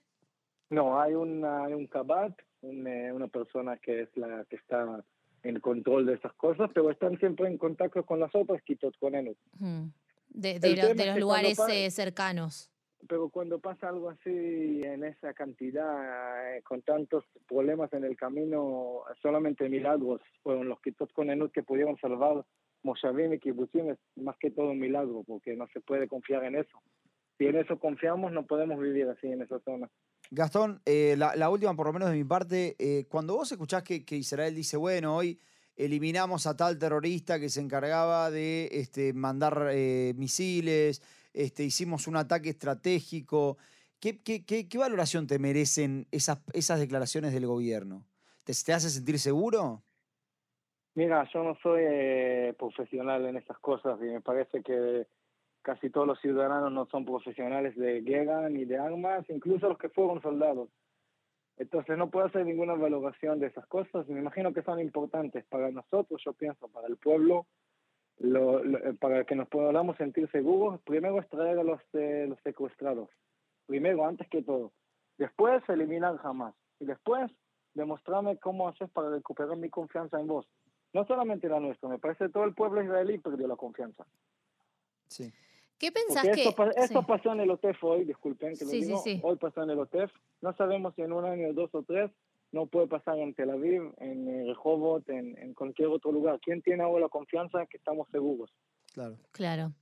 No, 0.69 0.99
hay, 1.01 1.13
una, 1.13 1.65
hay 1.65 1.73
un 1.73 1.87
kabat, 1.87 2.37
un, 2.61 2.87
eh, 2.87 3.11
una 3.11 3.27
persona 3.27 3.77
que 3.77 4.03
es 4.03 4.09
la 4.15 4.45
que 4.49 4.55
está 4.55 5.03
en 5.43 5.59
control 5.59 6.05
de 6.05 6.13
esas 6.15 6.33
cosas, 6.33 6.69
pero 6.73 6.89
están 6.89 7.17
siempre 7.19 7.47
en 7.47 7.57
contacto 7.57 8.05
con 8.05 8.19
las 8.21 8.33
otras 8.33 8.61
Kitot 8.63 8.97
Konenut. 8.97 9.37
Mm. 9.59 9.87
De, 10.29 10.59
lo- 10.75 10.93
los 11.05 11.17
lugares 11.19 11.57
eh, 11.69 11.89
cercanos. 11.91 12.69
Pero 13.07 13.29
cuando 13.29 13.59
pasa 13.59 13.89
algo 13.89 14.09
así 14.09 14.81
en 14.83 15.03
esa 15.03 15.33
cantidad, 15.33 16.55
eh, 16.55 16.61
con 16.63 16.81
tantos 16.81 17.23
problemas 17.47 17.91
en 17.93 18.03
el 18.03 18.15
camino, 18.15 19.01
solamente 19.21 19.69
milagros 19.69 20.21
fueron 20.43 20.69
los 20.69 20.79
Kitot 20.81 21.11
Konenut 21.13 21.51
que 21.51 21.63
pudieron 21.63 21.97
salvar 21.97 22.45
Moshavim 22.83 23.33
y 23.33 23.39
Kibbutzim, 23.39 23.89
es 23.91 23.97
más 24.15 24.37
que 24.37 24.51
todo 24.51 24.71
un 24.71 24.79
milagro, 24.79 25.23
porque 25.25 25.55
no 25.55 25.67
se 25.73 25.81
puede 25.81 26.07
confiar 26.07 26.43
en 26.43 26.55
eso. 26.55 26.81
Si 27.37 27.45
en 27.45 27.57
eso 27.57 27.79
confiamos, 27.79 28.31
no 28.31 28.45
podemos 28.45 28.79
vivir 28.79 29.07
así 29.09 29.27
en 29.27 29.41
esa 29.41 29.59
zona. 29.59 29.89
Gastón, 30.31 30.81
eh, 30.85 31.15
la, 31.17 31.35
la 31.35 31.49
última 31.49 31.75
por 31.75 31.87
lo 31.87 31.93
menos 31.93 32.09
de 32.09 32.17
mi 32.17 32.23
parte, 32.23 32.75
eh, 32.79 33.05
cuando 33.07 33.35
vos 33.35 33.51
escuchás 33.51 33.83
que, 33.83 34.03
que 34.03 34.15
Israel 34.15 34.55
dice, 34.55 34.75
bueno, 34.77 35.15
hoy 35.15 35.39
eliminamos 35.77 36.47
a 36.47 36.57
tal 36.57 36.77
terrorista 36.79 37.39
que 37.39 37.49
se 37.49 37.61
encargaba 37.61 38.31
de 38.31 38.67
este, 38.71 39.13
mandar 39.13 39.69
eh, 39.71 40.13
misiles, 40.17 41.01
este, 41.37 41.63
hicimos 41.63 42.07
un 42.07 42.17
ataque 42.17 42.49
estratégico, 42.49 43.57
¿qué, 43.99 44.21
qué, 44.23 44.45
qué- 44.45 44.67
qué 44.69 44.77
valoración 44.77 45.27
te 45.27 45.39
merecen 45.39 46.07
esas, 46.11 46.41
esas 46.53 46.79
declaraciones 46.79 47.33
del 47.33 47.47
gobierno? 47.47 48.05
¿Te, 48.43 48.53
te 48.65 48.73
hace 48.73 48.89
sentir 48.89 49.19
seguro? 49.19 49.83
Mira, 50.95 51.27
yo 51.31 51.43
no 51.43 51.55
soy 51.61 51.81
eh, 51.85 52.55
profesional 52.57 53.25
en 53.27 53.37
esas 53.37 53.59
cosas 53.59 53.99
y 54.01 54.05
me 54.05 54.21
parece 54.21 54.63
que 54.63 55.07
casi 55.61 55.89
todos 55.91 56.07
los 56.07 56.19
ciudadanos 56.21 56.71
no 56.71 56.87
son 56.87 57.05
profesionales 57.05 57.75
de 57.75 58.01
guerra 58.01 58.49
ni 58.49 58.65
de 58.65 58.77
armas, 58.79 59.25
incluso 59.29 59.69
los 59.69 59.77
que 59.77 59.89
fueron 59.89 60.21
soldados. 60.21 60.69
Entonces 61.57 61.97
no 61.97 62.09
puedo 62.11 62.27
hacer 62.27 62.45
ninguna 62.45 62.75
valoración 62.75 63.39
de 63.39 63.47
esas 63.47 63.67
cosas. 63.67 64.07
Me 64.07 64.19
imagino 64.19 64.53
que 64.53 64.63
son 64.63 64.79
importantes 64.79 65.45
para 65.45 65.71
nosotros, 65.71 66.21
yo 66.25 66.33
pienso, 66.33 66.67
para 66.69 66.87
el 66.87 66.97
pueblo, 66.97 67.47
lo- 68.19 68.63
lo- 68.63 68.77
eh, 68.79 68.93
para 68.99 69.23
que 69.25 69.35
nos 69.35 69.47
podamos 69.47 69.95
sentir 69.97 70.29
seguros. 70.31 70.79
Primero 70.81 71.19
es 71.19 71.29
traer 71.29 71.59
a 71.59 71.63
los, 71.63 71.79
eh, 71.93 72.25
los 72.27 72.39
secuestrados. 72.41 73.09
Primero, 73.65 74.05
antes 74.05 74.27
que 74.29 74.41
todo. 74.43 74.71
Después, 75.17 75.61
eliminar 75.69 76.17
jamás. 76.17 76.53
Y 76.79 76.85
después, 76.85 77.31
demostrarme 77.73 78.37
cómo 78.37 78.67
haces 78.67 78.89
para 78.89 79.09
recuperar 79.09 79.55
mi 79.57 79.69
confianza 79.69 80.19
en 80.19 80.27
vos. 80.27 80.47
No 80.93 81.05
solamente 81.05 81.47
la 81.49 81.59
nuestra, 81.59 81.89
me 81.89 81.99
parece 81.99 82.25
que 82.25 82.31
todo 82.31 82.45
el 82.45 82.53
pueblo 82.53 82.81
israelí 82.81 83.17
perdió 83.19 83.47
la 83.47 83.55
confianza. 83.55 84.05
Sí. 85.07 85.31
¿Qué 85.77 85.91
pensás 85.91 86.23
Porque 86.25 86.41
que...? 86.43 86.49
esto, 86.49 86.63
esto 86.75 86.99
sí. 87.01 87.05
pasó 87.07 87.33
en 87.33 87.41
el 87.41 87.51
OTEF 87.51 87.83
hoy, 87.83 88.03
disculpen 88.05 88.57
que 88.57 88.65
lo 88.65 88.71
Sí, 88.71 88.79
sí, 88.81 88.85
digo, 88.87 88.97
sí. 88.99 89.19
hoy 89.23 89.35
pasó 89.35 89.61
en 89.63 89.69
el 89.69 89.79
OTEF. 89.79 90.11
No 90.41 90.53
sabemos 90.53 90.95
si 90.95 91.03
en 91.03 91.13
un 91.13 91.25
año, 91.25 91.53
dos 91.53 91.69
o 91.75 91.83
tres, 91.83 92.09
no 92.51 92.65
puede 92.67 92.87
pasar 92.87 93.17
en 93.19 93.33
Tel 93.33 93.49
Aviv, 93.49 93.93
en 93.97 94.27
eh, 94.27 94.43
Rehovot, 94.45 95.07
en, 95.09 95.37
en 95.37 95.53
cualquier 95.53 95.89
otro 95.89 96.11
lugar. 96.11 96.39
¿Quién 96.43 96.61
tiene 96.61 96.83
ahora 96.83 97.03
la 97.05 97.09
confianza 97.09 97.65
que 97.65 97.77
estamos 97.77 98.07
seguros? 98.11 98.49
Claro. 98.93 99.17
Claro. 99.31 99.73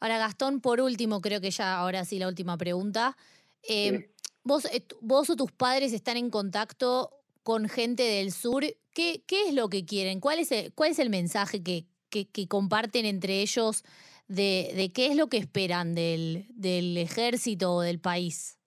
Ahora, 0.00 0.18
Gastón, 0.18 0.60
por 0.60 0.80
último, 0.80 1.20
creo 1.20 1.40
que 1.40 1.50
ya 1.50 1.76
ahora 1.76 2.04
sí 2.04 2.18
la 2.18 2.28
última 2.28 2.56
pregunta. 2.56 3.16
Eh, 3.62 3.90
Sí. 3.98 4.26
vos, 4.42 4.64
eh, 4.66 4.84
¿Vos 5.00 5.30
o 5.30 5.36
tus 5.36 5.52
padres 5.52 5.92
están 5.92 6.16
en 6.16 6.30
contacto 6.30 7.10
con 7.42 7.68
gente 7.68 8.02
del 8.02 8.32
sur? 8.32 8.64
¿Qué, 8.94 9.22
qué 9.26 9.48
es 9.48 9.54
lo 9.54 9.68
que 9.68 9.84
quieren? 9.84 10.20
¿Cuál 10.20 10.38
es 10.38 10.52
el, 10.52 10.72
cuál 10.72 10.92
es 10.92 10.98
el 10.98 11.10
mensaje 11.10 11.62
que, 11.62 11.84
que, 12.10 12.26
que 12.26 12.46
comparten 12.46 13.06
entre 13.06 13.42
ellos 13.42 13.82
de, 14.28 14.72
de 14.74 14.92
qué 14.92 15.06
es 15.08 15.16
lo 15.16 15.28
que 15.28 15.36
esperan 15.36 15.94
del, 15.94 16.46
del 16.50 16.96
ejército 16.96 17.74
o 17.74 17.80
del 17.82 17.98
país. 17.98 18.58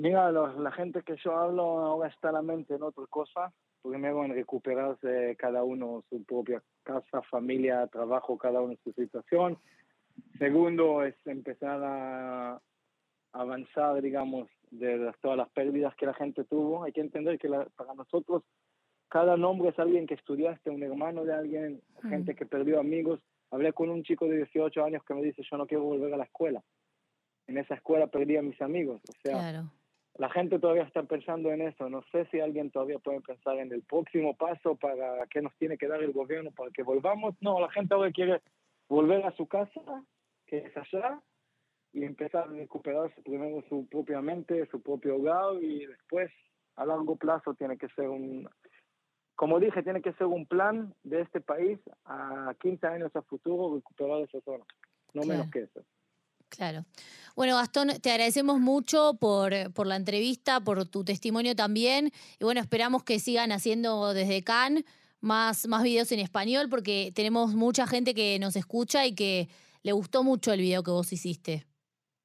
Mira, 0.00 0.32
los- 0.32 0.56
la 0.56 0.72
gente 0.72 1.02
que 1.02 1.16
yo 1.22 1.36
hablo 1.36 1.62
ahora 1.80 2.08
está 2.08 2.32
la 2.32 2.40
mente 2.40 2.74
en 2.74 2.82
otra 2.82 3.04
cosa. 3.10 3.52
Primero 3.82 4.24
en 4.24 4.32
recuperarse 4.34 5.36
cada 5.38 5.62
uno 5.62 6.02
su 6.08 6.24
propia 6.24 6.62
casa, 6.82 7.20
familia, 7.22 7.86
trabajo, 7.86 8.38
cada 8.38 8.62
uno 8.62 8.74
su 8.82 8.92
situación. 8.92 9.58
Segundo 10.38 11.04
es 11.04 11.14
empezar 11.26 11.80
a 11.84 12.60
avanzar, 13.32 14.00
digamos, 14.00 14.48
de 14.70 14.96
las- 14.96 15.18
todas 15.20 15.36
las 15.36 15.50
pérdidas 15.50 15.94
que 15.96 16.06
la 16.06 16.14
gente 16.14 16.44
tuvo. 16.44 16.82
Hay 16.84 16.92
que 16.92 17.02
entender 17.02 17.38
que 17.38 17.48
la- 17.50 17.66
para 17.76 17.92
nosotros 17.92 18.42
cada 19.08 19.36
nombre 19.36 19.68
es 19.68 19.78
alguien 19.78 20.06
que 20.06 20.14
estudiaste, 20.14 20.70
un 20.70 20.82
hermano 20.82 21.24
de 21.24 21.34
alguien, 21.34 21.82
Mm. 22.02 22.08
gente 22.08 22.34
que 22.34 22.46
perdió 22.46 22.80
amigos. 22.80 23.20
Hablé 23.50 23.72
con 23.74 23.90
un 23.90 24.02
chico 24.02 24.26
de 24.28 24.36
18 24.38 24.82
años 24.82 25.02
que 25.04 25.12
me 25.12 25.22
dice, 25.22 25.42
yo 25.42 25.56
no 25.58 25.66
quiero 25.66 25.82
volver 25.84 26.14
a 26.14 26.16
la 26.16 26.24
escuela. 26.24 26.62
En 27.48 27.58
esa 27.58 27.74
escuela 27.74 28.06
perdí 28.06 28.36
a 28.36 28.42
mis 28.42 28.60
amigos. 28.62 29.00
O 29.08 29.12
sea, 29.22 29.32
Claro. 29.32 29.70
La 30.18 30.28
gente 30.30 30.58
todavía 30.58 30.82
está 30.82 31.02
pensando 31.02 31.50
en 31.50 31.62
eso. 31.62 31.88
No 31.88 32.02
sé 32.12 32.26
si 32.30 32.40
alguien 32.40 32.70
todavía 32.70 32.98
puede 32.98 33.20
pensar 33.20 33.58
en 33.58 33.72
el 33.72 33.82
próximo 33.82 34.36
paso 34.36 34.76
para 34.76 35.26
qué 35.28 35.40
nos 35.40 35.54
tiene 35.56 35.78
que 35.78 35.88
dar 35.88 36.02
el 36.02 36.12
gobierno 36.12 36.50
para 36.50 36.70
que 36.70 36.82
volvamos. 36.82 37.34
No, 37.40 37.60
la 37.60 37.70
gente 37.70 37.94
ahora 37.94 38.10
quiere 38.10 38.40
volver 38.88 39.24
a 39.24 39.32
su 39.36 39.46
casa, 39.46 39.80
que 40.46 40.58
es 40.58 40.76
allá, 40.76 41.20
y 41.92 42.04
empezar 42.04 42.44
a 42.44 42.52
recuperarse 42.52 43.20
primero 43.22 43.62
su 43.68 43.86
propia 43.88 44.20
mente, 44.20 44.66
su 44.70 44.82
propio 44.82 45.16
hogar, 45.16 45.62
y 45.62 45.86
después 45.86 46.30
a 46.76 46.84
largo 46.84 47.16
plazo 47.16 47.54
tiene 47.54 47.78
que 47.78 47.88
ser 47.90 48.08
un, 48.08 48.48
como 49.40 49.58
dije, 49.58 49.82
tiene 49.82 50.02
que 50.02 50.12
ser 50.12 50.26
un 50.26 50.44
plan 50.44 50.94
de 51.02 51.22
este 51.22 51.40
país 51.40 51.78
a 52.04 52.54
15 52.60 52.86
años 52.86 53.16
a 53.16 53.22
futuro 53.22 53.74
recuperar 53.74 54.20
esa 54.20 54.38
zona. 54.42 54.64
No 55.14 55.22
menos 55.22 55.50
que 55.50 55.60
eso. 55.60 55.80
Claro. 56.50 56.84
Bueno, 57.36 57.56
Gastón, 57.56 57.88
te 58.02 58.10
agradecemos 58.10 58.60
mucho 58.60 59.14
por, 59.18 59.52
por 59.72 59.86
la 59.86 59.96
entrevista, 59.96 60.60
por 60.60 60.84
tu 60.86 61.04
testimonio 61.04 61.54
también. 61.56 62.10
Y 62.38 62.44
bueno, 62.44 62.60
esperamos 62.60 63.02
que 63.04 63.18
sigan 63.18 63.52
haciendo 63.52 64.12
desde 64.12 64.42
Cannes 64.42 64.84
más, 65.20 65.66
más 65.68 65.82
videos 65.82 66.12
en 66.12 66.20
español, 66.20 66.68
porque 66.68 67.12
tenemos 67.14 67.54
mucha 67.54 67.86
gente 67.86 68.14
que 68.14 68.38
nos 68.38 68.56
escucha 68.56 69.06
y 69.06 69.14
que 69.14 69.48
le 69.82 69.92
gustó 69.92 70.22
mucho 70.22 70.52
el 70.52 70.60
video 70.60 70.82
que 70.82 70.90
vos 70.90 71.12
hiciste. 71.12 71.66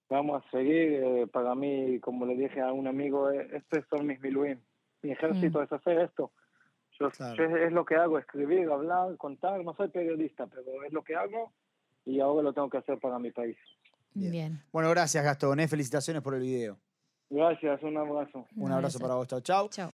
Vamos 0.10 0.44
a 0.44 0.52
seguir. 0.52 0.94
eh, 1.04 1.28
para 1.32 1.56
mí, 1.56 2.00
como 2.00 2.26
le 2.26 2.36
dije 2.36 2.60
a 2.62 2.74
un 2.74 2.88
amigo, 2.88 3.32
eh, 3.32 3.48
estos 3.54 3.86
son 3.90 4.08
mis 4.08 4.20
miluim. 4.22 4.60
Mi 5.02 5.12
ejército 5.12 5.62
es 5.62 5.72
hacer 5.72 6.00
esto. 6.00 6.32
Yo, 7.00 7.10
Claro. 7.12 7.36
yo 7.36 7.44
es, 7.44 7.68
es 7.68 7.72
lo 7.72 7.86
que 7.86 7.96
hago, 7.96 8.18
escribir, 8.18 8.70
hablar, 8.70 9.16
contar. 9.18 9.64
No 9.64 9.76
soy 9.76 9.90
periodista, 9.90 10.48
pero 10.48 10.84
es 10.84 10.92
lo 10.94 11.04
que 11.04 11.16
hago 11.16 11.54
y 12.06 12.20
ahora 12.20 12.44
lo 12.44 12.54
tengo 12.54 12.70
que 12.70 12.78
hacer 12.78 13.00
para 13.00 13.20
mi 13.20 13.32
país. 13.32 13.58
Bien. 14.16 14.32
Bien. 14.32 14.64
Bueno, 14.72 14.90
gracias 14.90 15.24
Gastón, 15.24 15.60
¿eh? 15.60 15.68
felicitaciones 15.68 16.24
por 16.24 16.34
el 16.34 16.42
video. 16.42 16.80
Gracias, 17.30 17.84
un 17.84 17.98
abrazo. 17.98 18.48
Un 18.56 18.72
abrazo 18.72 19.00
para 19.00 19.16
vos, 19.16 19.28
chao. 19.28 19.70
Chao. 19.70 19.94